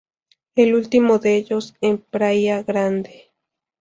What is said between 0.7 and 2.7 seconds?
último de ellos en Praia